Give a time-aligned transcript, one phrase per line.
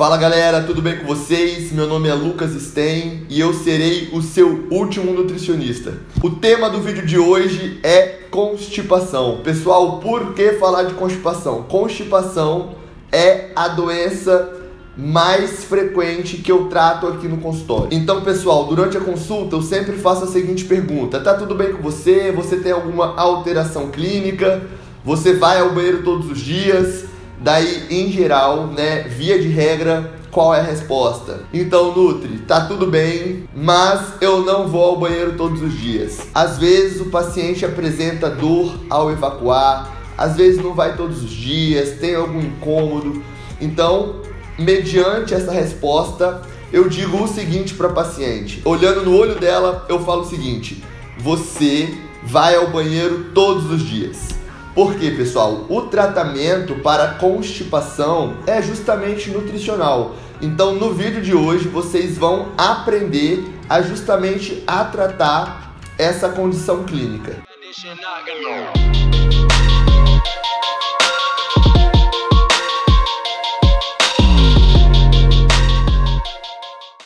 [0.00, 1.72] Fala galera, tudo bem com vocês?
[1.72, 5.92] Meu nome é Lucas Stein e eu serei o seu último nutricionista.
[6.22, 9.42] O tema do vídeo de hoje é constipação.
[9.44, 11.64] Pessoal, por que falar de constipação?
[11.64, 12.76] Constipação
[13.12, 14.50] é a doença
[14.96, 17.88] mais frequente que eu trato aqui no consultório.
[17.90, 21.82] Então, pessoal, durante a consulta eu sempre faço a seguinte pergunta: tá tudo bem com
[21.82, 22.32] você?
[22.32, 24.62] Você tem alguma alteração clínica?
[25.04, 27.09] Você vai ao banheiro todos os dias?
[27.42, 31.40] Daí, em geral, né, via de regra, qual é a resposta?
[31.52, 36.20] Então, Nutri, tá tudo bem, mas eu não vou ao banheiro todos os dias.
[36.34, 41.98] Às vezes o paciente apresenta dor ao evacuar, às vezes não vai todos os dias,
[41.98, 43.22] tem algum incômodo.
[43.58, 44.16] Então,
[44.58, 48.60] mediante essa resposta, eu digo o seguinte para a paciente.
[48.66, 50.84] Olhando no olho dela, eu falo o seguinte:
[51.18, 54.39] você vai ao banheiro todos os dias.
[54.82, 60.16] Porque, pessoal, o tratamento para constipação é justamente nutricional.
[60.40, 67.42] Então, no vídeo de hoje, vocês vão aprender a justamente a tratar essa condição clínica.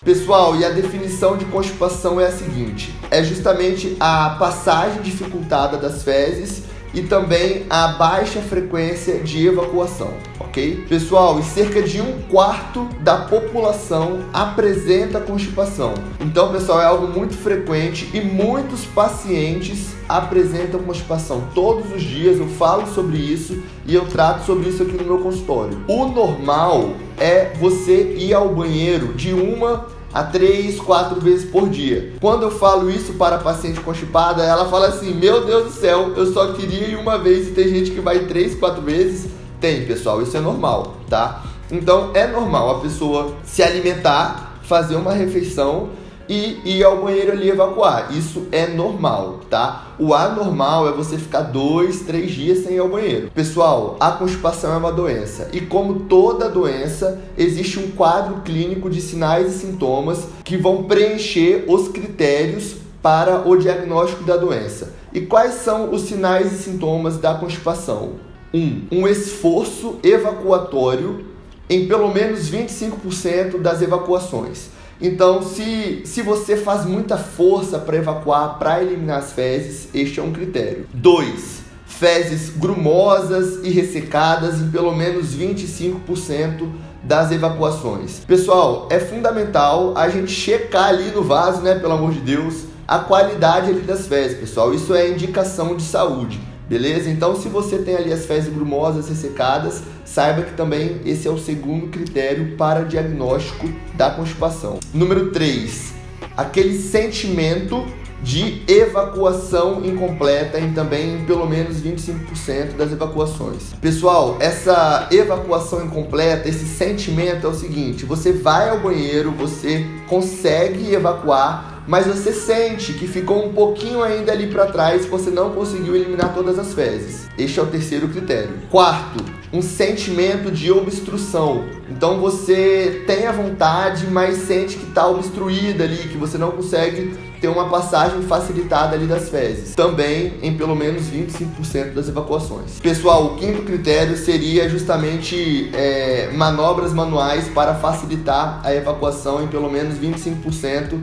[0.05, 6.05] Pessoal, e a definição de constipação é a seguinte: é justamente a passagem dificultada das
[6.05, 10.85] fezes e também a baixa frequência de evacuação, ok?
[10.89, 15.95] Pessoal, e cerca de um quarto da população apresenta constipação.
[16.21, 22.39] Então, pessoal, é algo muito frequente e muitos pacientes apresentam constipação todos os dias.
[22.39, 25.79] Eu falo sobre isso e eu trato sobre isso aqui no meu consultório.
[25.89, 32.13] O normal é você ir ao banheiro de uma a três, quatro vezes por dia.
[32.21, 36.13] Quando eu falo isso para a paciente constipada, ela fala assim: Meu Deus do céu,
[36.17, 39.29] eu só queria ir uma vez e tem gente que vai três, quatro vezes.
[39.61, 41.43] Tem, pessoal, isso é normal, tá?
[41.71, 45.89] Então é normal a pessoa se alimentar, fazer uma refeição
[46.29, 48.09] e ir ao banheiro ali evacuar.
[48.13, 49.95] Isso é normal, tá?
[49.99, 53.31] O anormal é você ficar dois, três dias sem ir ao banheiro.
[53.35, 59.01] Pessoal, a constipação é uma doença e, como toda doença, existe um quadro clínico de
[59.01, 64.95] sinais e sintomas que vão preencher os critérios para o diagnóstico da doença.
[65.13, 68.13] E quais são os sinais e sintomas da constipação?
[68.53, 68.59] 1.
[68.59, 71.27] Um, um esforço evacuatório
[71.69, 74.71] em pelo menos 25% das evacuações.
[75.01, 80.23] Então, se, se você faz muita força para evacuar, para eliminar as fezes, este é
[80.23, 80.87] um critério.
[80.95, 81.63] 2.
[81.87, 86.69] Fezes grumosas e ressecadas em pelo menos 25%
[87.03, 88.21] das evacuações.
[88.27, 92.99] Pessoal, é fundamental a gente checar ali no vaso, né, pelo amor de Deus, a
[92.99, 94.75] qualidade ali das fezes, pessoal.
[94.75, 96.41] Isso é indicação de saúde.
[96.69, 97.11] Beleza?
[97.11, 101.39] Então, se você tem ali as fezes grumosas ressecadas, saiba que também esse é o
[101.39, 104.81] segundo critério para diagnóstico da constipação.
[104.93, 105.93] Número 3,
[106.37, 107.85] aquele sentimento
[108.25, 113.75] de evacuação incompleta em também em pelo menos 25% das evacuações.
[113.83, 120.95] Pessoal, essa evacuação incompleta, esse sentimento é o seguinte: você vai ao banheiro, você consegue
[120.95, 125.95] evacuar, mas você sente que ficou um pouquinho ainda ali para trás, você não conseguiu
[125.95, 127.29] eliminar todas as fezes.
[127.37, 128.55] Este é o terceiro critério.
[128.71, 131.65] Quarto, um sentimento de obstrução.
[131.91, 137.15] Então você tem a vontade, mas sente que está obstruída ali, que você não consegue
[137.41, 139.75] ter uma passagem facilitada ali das fezes.
[139.75, 142.81] Também em pelo menos 25% das evacuações.
[142.81, 149.71] Pessoal, o quinto critério seria justamente é, manobras manuais para facilitar a evacuação em pelo
[149.71, 150.99] menos 25%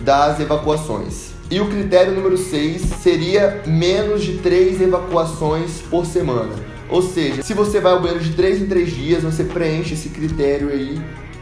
[0.00, 1.32] das evacuações.
[1.50, 6.52] E o critério número 6 seria menos de 3 evacuações por semana.
[6.88, 10.08] Ou seja, se você vai ao banheiro de 3 em 3 dias, você preenche esse
[10.08, 11.00] critério aí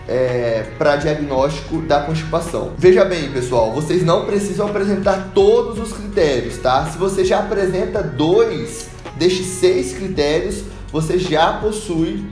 [0.08, 2.72] é, para diagnóstico da constipação.
[2.76, 6.86] Veja bem, pessoal, vocês não precisam apresentar todos os critérios, tá?
[6.86, 12.24] Se você já apresenta dois destes seis critérios, você já possui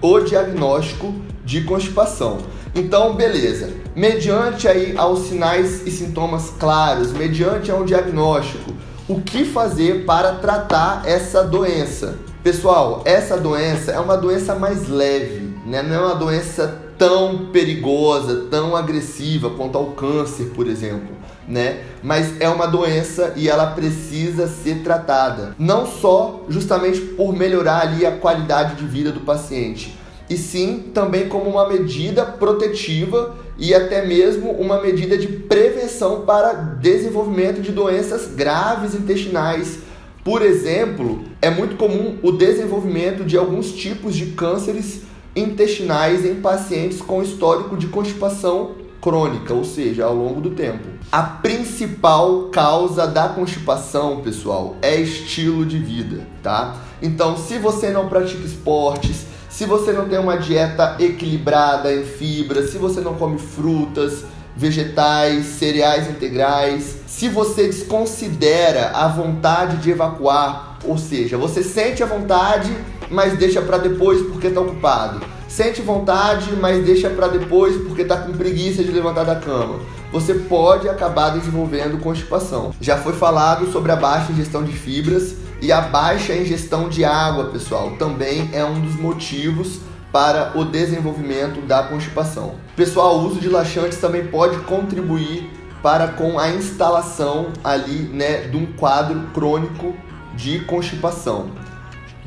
[0.00, 1.14] o diagnóstico
[1.44, 2.38] de constipação.
[2.74, 3.72] Então, beleza.
[3.94, 8.72] Mediante aí aos sinais e sintomas claros, mediante a um diagnóstico,
[9.06, 12.18] o que fazer para tratar essa doença?
[12.42, 15.82] Pessoal, essa doença é uma doença mais leve, né?
[15.82, 21.14] Não é uma doença tão perigosa, tão agressiva quanto ao câncer, por exemplo,
[21.46, 21.84] né?
[22.02, 28.04] Mas é uma doença e ela precisa ser tratada, não só justamente por melhorar ali
[28.04, 29.96] a qualidade de vida do paciente,
[30.28, 36.52] e sim também como uma medida protetiva e até mesmo uma medida de prevenção para
[36.52, 39.78] desenvolvimento de doenças graves intestinais.
[40.24, 45.02] Por exemplo, é muito comum o desenvolvimento de alguns tipos de cânceres
[45.36, 50.88] intestinais em pacientes com histórico de constipação crônica, ou seja, ao longo do tempo.
[51.12, 56.76] A principal causa da constipação, pessoal, é estilo de vida, tá?
[57.02, 62.70] Então, se você não pratica esportes, se você não tem uma dieta equilibrada em fibras,
[62.70, 64.24] se você não come frutas,
[64.56, 72.06] vegetais, cereais integrais, se você desconsidera a vontade de evacuar, ou seja, você sente a
[72.06, 72.76] vontade,
[73.08, 75.24] mas deixa para depois porque está ocupado.
[75.46, 79.78] Sente vontade, mas deixa para depois porque está com preguiça de levantar da cama.
[80.10, 82.74] Você pode acabar desenvolvendo constipação.
[82.80, 87.46] Já foi falado sobre a baixa ingestão de fibras e a baixa ingestão de água,
[87.46, 89.80] pessoal, também é um dos motivos
[90.12, 92.56] para o desenvolvimento da constipação.
[92.76, 95.50] Pessoal, o uso de laxantes também pode contribuir
[95.82, 99.94] para com a instalação ali, né, de um quadro crônico
[100.36, 101.46] de constipação.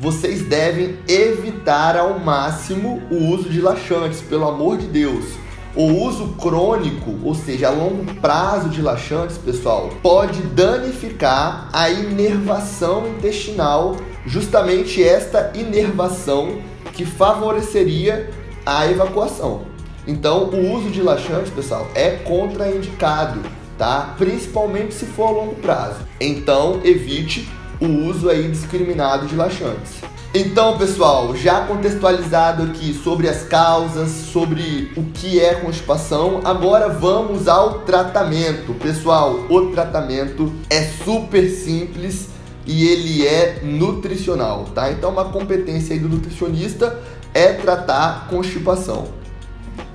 [0.00, 5.24] Vocês devem evitar ao máximo o uso de laxantes, pelo amor de Deus.
[5.78, 13.06] O uso crônico, ou seja, a longo prazo de laxantes, pessoal, pode danificar a inervação
[13.06, 13.94] intestinal,
[14.26, 16.58] justamente esta inervação
[16.92, 18.28] que favoreceria
[18.66, 19.66] a evacuação.
[20.04, 23.40] Então, o uso de laxantes, pessoal, é contraindicado,
[23.78, 24.16] tá?
[24.18, 26.00] Principalmente se for a longo prazo.
[26.20, 27.48] Então, evite
[27.80, 30.07] o uso aí discriminado de laxantes.
[30.34, 37.48] Então, pessoal, já contextualizado aqui sobre as causas, sobre o que é constipação, agora vamos
[37.48, 38.74] ao tratamento.
[38.74, 42.28] Pessoal, o tratamento é super simples
[42.66, 44.92] e ele é nutricional, tá?
[44.92, 47.00] Então, uma competência aí do nutricionista
[47.32, 49.08] é tratar constipação.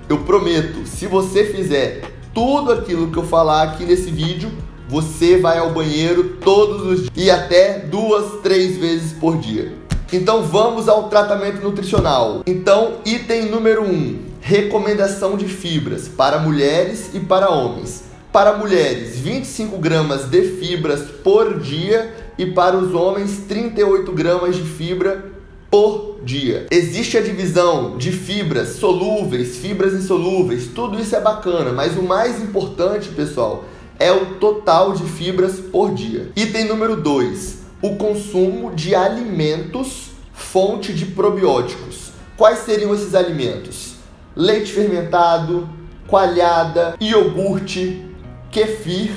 [0.10, 2.02] Eu prometo, se você fizer
[2.34, 4.52] tudo aquilo que eu falar aqui nesse vídeo,
[4.90, 9.83] você vai ao banheiro todos os dias e até duas, três vezes por dia.
[10.13, 12.44] Então vamos ao tratamento nutricional.
[12.45, 18.04] Então, item número 1: um, recomendação de fibras para mulheres e para homens.
[18.31, 24.62] Para mulheres, 25 gramas de fibras por dia e para os homens, 38 gramas de
[24.62, 25.31] fibra
[25.71, 26.68] por dia.
[26.69, 32.39] Existe a divisão de fibras solúveis, fibras insolúveis, tudo isso é bacana, mas o mais
[32.39, 33.65] importante, pessoal,
[33.98, 36.30] é o total de fibras por dia.
[36.36, 42.14] Item número 2: o consumo de alimentos fonte de probióticos.
[42.38, 43.96] Quais seriam esses alimentos?
[44.34, 45.70] Leite fermentado,
[46.08, 48.02] coalhada, iogurte,
[48.50, 49.12] kefir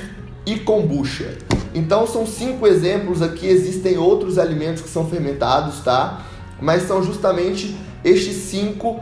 [0.45, 1.37] e kombucha.
[1.73, 6.25] Então são cinco exemplos aqui, existem outros alimentos que são fermentados, tá?
[6.61, 7.73] Mas são justamente
[8.03, 8.99] estes cinco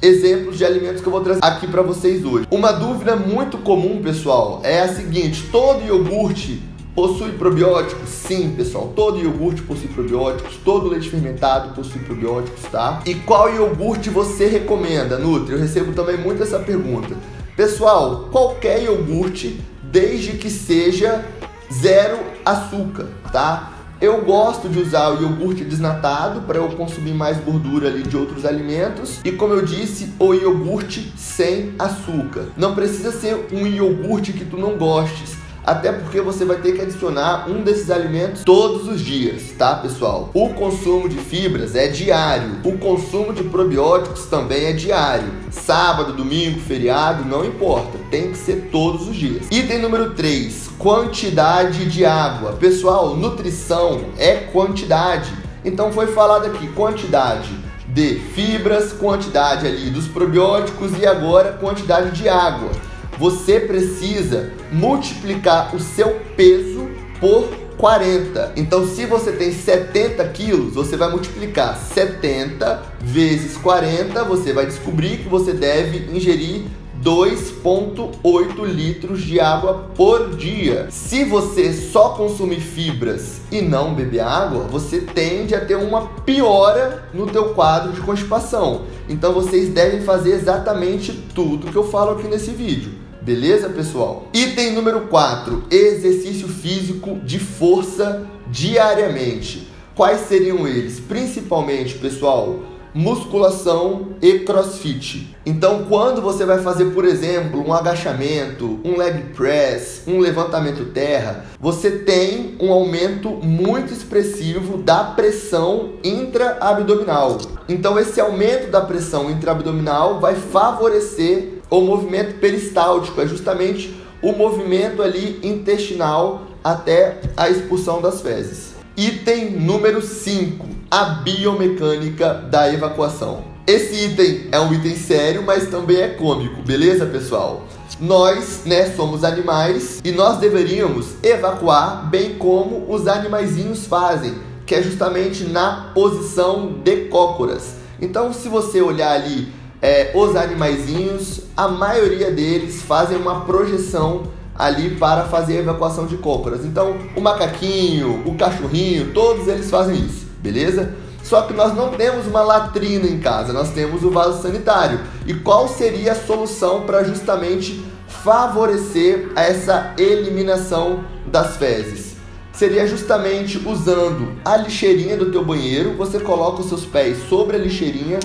[0.00, 2.46] exemplos de alimentos que eu vou trazer aqui para vocês hoje.
[2.52, 6.62] Uma dúvida muito comum, pessoal, é a seguinte: todo iogurte
[6.98, 8.08] Possui probióticos?
[8.08, 8.92] Sim, pessoal.
[8.96, 13.02] Todo iogurte possui probióticos, todo leite fermentado possui probióticos, tá?
[13.06, 15.52] E qual iogurte você recomenda, Nutri?
[15.52, 17.14] Eu recebo também muito essa pergunta.
[17.56, 21.24] Pessoal, qualquer iogurte, desde que seja
[21.72, 23.74] zero açúcar, tá?
[24.00, 28.44] Eu gosto de usar o iogurte desnatado para eu consumir mais gordura ali de outros
[28.44, 32.46] alimentos e como eu disse, o iogurte sem açúcar.
[32.56, 35.37] Não precisa ser um iogurte que tu não gostes
[35.68, 40.30] até porque você vai ter que adicionar um desses alimentos todos os dias, tá, pessoal?
[40.32, 45.30] O consumo de fibras é diário, o consumo de probióticos também é diário.
[45.50, 49.46] Sábado, domingo, feriado, não importa, tem que ser todos os dias.
[49.50, 52.52] Item número 3, quantidade de água.
[52.52, 55.30] Pessoal, nutrição é quantidade.
[55.62, 57.50] Então foi falado aqui quantidade
[57.88, 62.70] de fibras, quantidade ali dos probióticos e agora quantidade de água
[63.18, 66.88] você precisa multiplicar o seu peso
[67.20, 68.52] por 40.
[68.56, 75.18] Então, se você tem 70 quilos, você vai multiplicar 70 vezes 40, você vai descobrir
[75.18, 76.64] que você deve ingerir
[77.02, 80.88] 2,8 litros de água por dia.
[80.90, 87.04] Se você só consumir fibras e não beber água, você tende a ter uma piora
[87.14, 88.82] no teu quadro de constipação.
[89.08, 93.07] Então vocês devem fazer exatamente tudo que eu falo aqui nesse vídeo.
[93.28, 94.26] Beleza, pessoal?
[94.32, 99.68] Item número 4: exercício físico de força diariamente.
[99.94, 100.98] Quais seriam eles?
[100.98, 102.60] Principalmente, pessoal,
[102.94, 105.36] musculação e crossfit.
[105.44, 111.44] Então, quando você vai fazer, por exemplo, um agachamento, um leg press, um levantamento terra,
[111.60, 117.36] você tem um aumento muito expressivo da pressão intraabdominal.
[117.68, 125.02] Então, esse aumento da pressão intraabdominal vai favorecer o movimento peristáltico, é justamente o movimento
[125.02, 128.74] ali intestinal até a expulsão das fezes.
[128.96, 133.44] Item número 5, a biomecânica da evacuação.
[133.66, 137.64] Esse item é um item sério, mas também é cômico, beleza, pessoal?
[138.00, 144.34] Nós, né, somos animais e nós deveríamos evacuar bem como os animaizinhos fazem,
[144.64, 147.74] que é justamente na posição de cócoras.
[148.00, 149.48] Então, se você olhar ali
[149.80, 156.16] é, os animaizinhos, a maioria deles fazem uma projeção ali para fazer a evacuação de
[156.16, 156.64] cócoras.
[156.64, 160.94] Então, o macaquinho, o cachorrinho, todos eles fazem isso, beleza?
[161.22, 165.00] Só que nós não temos uma latrina em casa, nós temos o vaso sanitário.
[165.26, 172.16] E qual seria a solução para justamente favorecer essa eliminação das fezes?
[172.52, 177.60] Seria justamente usando a lixeirinha do teu banheiro, você coloca os seus pés sobre a
[177.60, 178.18] lixeirinha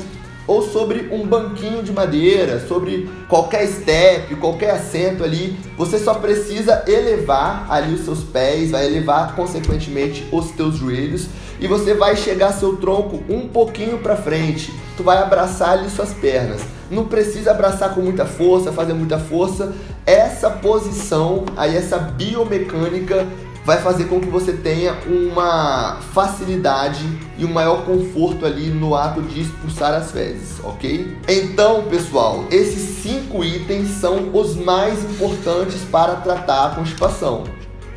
[0.48, 6.84] ou sobre um banquinho de madeira, sobre qualquer step, qualquer assento ali, você só precisa
[6.88, 11.28] elevar ali os seus pés, vai elevar consequentemente os teus joelhos
[11.60, 14.74] e você vai chegar seu tronco um pouquinho para frente.
[14.98, 16.62] Tu vai abraçar ali suas pernas.
[16.92, 19.74] Não precisa abraçar com muita força, fazer muita força.
[20.06, 23.26] Essa posição, aí essa biomecânica
[23.66, 27.04] vai fazer com que você tenha uma facilidade
[27.38, 31.18] e um maior conforto ali no ato de expulsar as fezes, ok?
[31.28, 37.44] Então, pessoal, esses cinco itens são os mais importantes para tratar a constipação.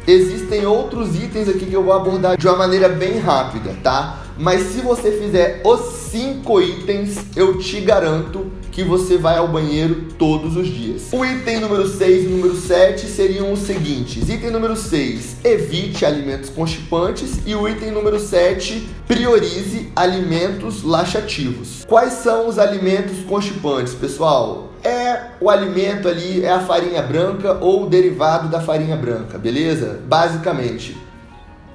[0.06, 4.22] Existem outros itens aqui que eu vou abordar de uma maneira bem rápida, tá?
[4.38, 5.80] Mas se você fizer os
[6.10, 8.46] cinco itens, eu te garanto
[8.76, 11.08] que você vai ao banheiro todos os dias.
[11.10, 14.28] O item número 6 e número 7 seriam os seguintes.
[14.28, 17.40] Item número 6, evite alimentos constipantes.
[17.46, 21.86] E o item número 7, priorize alimentos laxativos.
[21.88, 24.70] Quais são os alimentos constipantes, pessoal?
[24.84, 30.02] É o alimento ali, é a farinha branca ou o derivado da farinha branca, beleza?
[30.06, 30.94] Basicamente.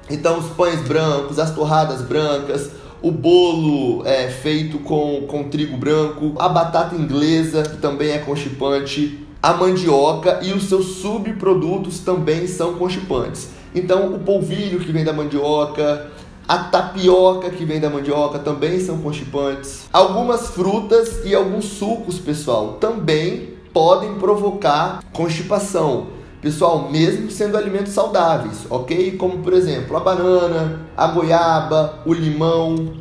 [0.08, 2.70] Então, os pães brancos, as torradas brancas,
[3.02, 9.26] o bolo é feito com, com trigo branco, a batata inglesa, que também é constipante,
[9.42, 13.48] a mandioca e os seus subprodutos também são constipantes.
[13.74, 16.12] Então, o polvilho que vem da mandioca,
[16.46, 19.88] a tapioca que vem da mandioca também são constipantes.
[19.92, 26.21] Algumas frutas e alguns sucos, pessoal, também podem provocar constipação.
[26.42, 29.12] Pessoal, mesmo sendo alimentos saudáveis, ok?
[29.12, 32.94] Como por exemplo a banana, a goiaba, o limão,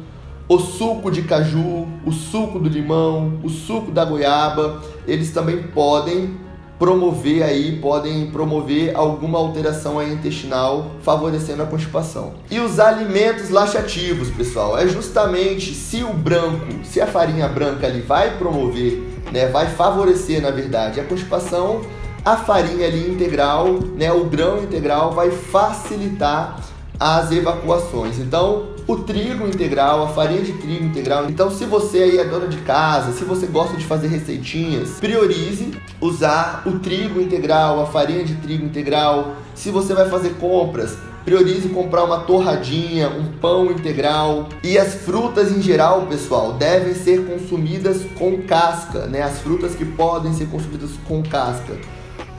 [0.47, 6.37] o suco de caju, o suco do limão, o suco da goiaba, eles também podem
[6.77, 12.33] promover aí, podem promover alguma alteração aí intestinal, favorecendo a constipação.
[12.51, 18.01] E os alimentos laxativos, pessoal, é justamente se o branco, se a farinha branca ali
[18.01, 21.81] vai promover, né, vai favorecer na verdade a constipação,
[22.23, 26.59] a farinha ali integral, né, o grão integral vai facilitar
[26.99, 28.19] as evacuações.
[28.19, 31.27] Então, o trigo integral, a farinha de trigo integral.
[31.27, 35.71] Então, se você aí é dona de casa, se você gosta de fazer receitinhas, priorize
[35.99, 39.33] usar o trigo integral, a farinha de trigo integral.
[39.55, 44.47] Se você vai fazer compras, priorize comprar uma torradinha, um pão integral.
[44.63, 49.23] E as frutas em geral, pessoal, devem ser consumidas com casca, né?
[49.23, 51.73] As frutas que podem ser consumidas com casca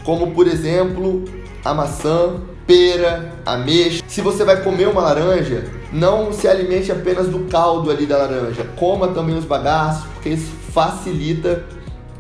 [0.04, 1.24] como por exemplo
[1.64, 4.02] a maçã, pera, ameixa.
[4.06, 8.64] Se você vai comer uma laranja, não se alimente apenas do caldo ali da laranja,
[8.76, 11.64] coma também os bagaços, porque isso facilita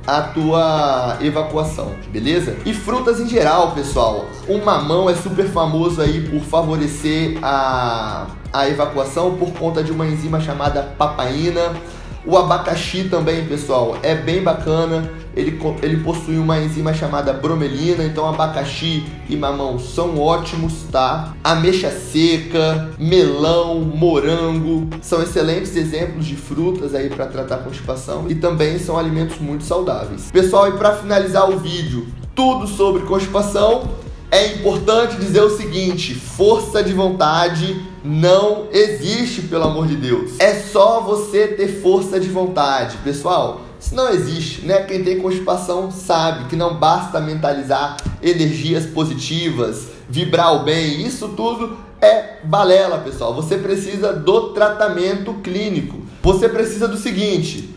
[0.06, 2.56] a tua evacuação, beleza?
[2.66, 4.26] E frutas em geral, pessoal.
[4.48, 10.06] O mamão é super famoso aí por favorecer a, a evacuação por conta de uma
[10.06, 11.72] enzima chamada papaina.
[12.24, 15.10] O abacaxi também, pessoal, é bem bacana.
[15.34, 21.34] Ele, ele possui uma enzima chamada bromelina, então abacaxi e mamão são ótimos, tá?
[21.42, 28.78] Ameixa seca, melão, morango são excelentes exemplos de frutas aí para tratar constipação e também
[28.78, 30.30] são alimentos muito saudáveis.
[30.30, 33.88] Pessoal, e para finalizar o vídeo, tudo sobre constipação,
[34.32, 40.32] é importante dizer o seguinte: força de vontade não existe, pelo amor de Deus.
[40.40, 43.60] É só você ter força de vontade, pessoal.
[43.78, 44.84] Isso não existe, né?
[44.84, 51.76] Quem tem constipação sabe que não basta mentalizar energias positivas, vibrar o bem, isso tudo
[52.00, 53.34] é balela, pessoal.
[53.34, 56.00] Você precisa do tratamento clínico.
[56.22, 57.68] Você precisa do seguinte: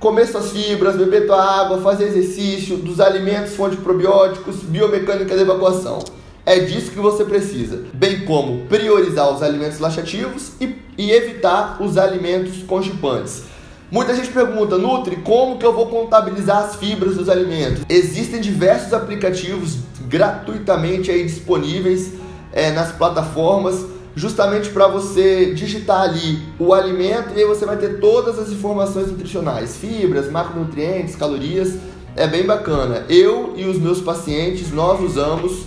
[0.00, 5.42] comer suas fibras, beber tua água, fazer exercício, dos alimentos, fonte de probióticos, biomecânica de
[5.42, 5.98] evacuação.
[6.46, 11.98] É disso que você precisa, bem como priorizar os alimentos laxativos e, e evitar os
[11.98, 13.42] alimentos constipantes.
[13.90, 17.82] Muita gente pergunta, Nutri, como que eu vou contabilizar as fibras dos alimentos?
[17.88, 19.78] Existem diversos aplicativos
[20.08, 22.12] gratuitamente aí disponíveis
[22.52, 28.00] é, nas plataformas justamente para você digitar ali o alimento e aí você vai ter
[28.00, 31.74] todas as informações nutricionais, fibras, macronutrientes, calorias.
[32.16, 33.04] É bem bacana.
[33.08, 35.64] Eu e os meus pacientes nós usamos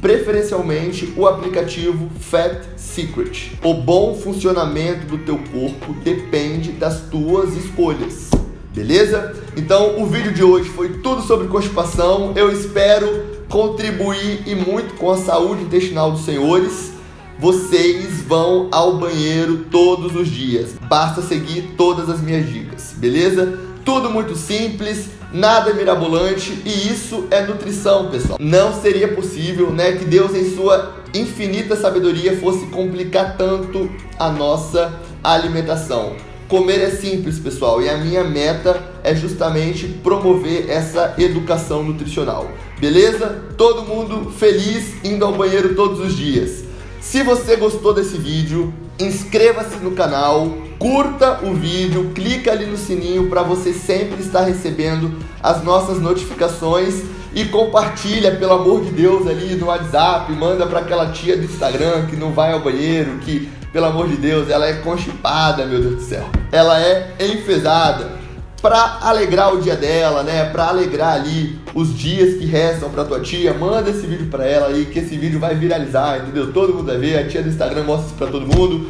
[0.00, 3.52] preferencialmente o aplicativo Fat Secret.
[3.64, 8.30] O bom funcionamento do teu corpo depende das tuas escolhas.
[8.74, 9.34] Beleza?
[9.56, 12.34] Então, o vídeo de hoje foi tudo sobre constipação.
[12.36, 16.92] Eu espero contribuir e muito com a saúde intestinal dos senhores.
[17.38, 20.74] Vocês vão ao banheiro todos os dias.
[20.88, 23.58] Basta seguir todas as minhas dicas, beleza?
[23.84, 28.38] Tudo muito simples, nada mirabolante e isso é nutrição, pessoal.
[28.40, 34.98] Não seria possível, né, que Deus em sua infinita sabedoria fosse complicar tanto a nossa
[35.22, 36.16] alimentação.
[36.48, 42.50] Comer é simples, pessoal, e a minha meta é justamente promover essa educação nutricional.
[42.78, 43.44] Beleza?
[43.58, 46.65] Todo mundo feliz indo ao banheiro todos os dias.
[47.08, 53.30] Se você gostou desse vídeo, inscreva-se no canal, curta o vídeo, clica ali no sininho
[53.30, 59.54] para você sempre estar recebendo as nossas notificações e compartilha, pelo amor de Deus, ali
[59.54, 63.86] no WhatsApp, manda para aquela tia do Instagram que não vai ao banheiro, que, pelo
[63.86, 66.28] amor de Deus, ela é constipada, meu Deus do céu.
[66.50, 68.25] Ela é enfesada
[68.66, 70.46] para alegrar o dia dela, né?
[70.46, 74.66] Para alegrar ali os dias que restam para tua tia, manda esse vídeo para ela
[74.66, 76.52] aí, que esse vídeo vai viralizar, entendeu?
[76.52, 78.88] Todo mundo vai ver, a tia do Instagram mostra isso para todo mundo.